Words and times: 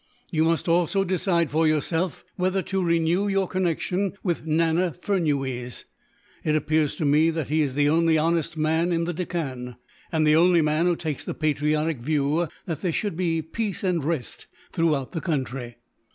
You 0.31 0.45
must 0.45 0.67
also 0.67 1.03
decide, 1.03 1.51
for 1.51 1.67
yourself, 1.67 2.25
whether 2.35 2.63
to 2.63 2.81
renew 2.81 3.27
your 3.27 3.47
connection 3.47 4.13
with 4.23 4.47
Nana 4.47 4.95
Furnuwees. 4.99 5.85
It 6.43 6.55
appears 6.55 6.95
to 6.95 7.05
me 7.05 7.29
that 7.29 7.49
he 7.49 7.61
is 7.61 7.75
the 7.75 7.87
only 7.87 8.17
honest 8.17 8.57
man 8.57 8.91
in 8.91 9.03
the 9.03 9.13
Deccan, 9.13 9.75
and 10.11 10.25
the 10.25 10.35
only 10.35 10.63
man 10.63 10.87
who 10.87 10.95
takes 10.95 11.23
the 11.23 11.35
patriotic 11.35 11.99
view 11.99 12.47
that 12.65 12.81
there 12.81 12.91
should 12.91 13.15
be 13.15 13.43
peace 13.43 13.83
and 13.83 14.03
rest 14.03 14.47
throughout 14.71 15.11
the 15.11 15.21
country. 15.21 15.75